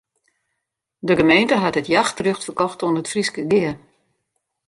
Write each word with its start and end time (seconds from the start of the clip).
De 1.07 1.13
gemeente 1.19 1.55
hat 1.63 1.79
it 1.79 1.91
jachtrjocht 1.95 2.45
ferkocht 2.47 2.81
oan 2.85 2.99
it 3.01 3.11
Fryske 3.11 3.41
Gea. 3.51 3.73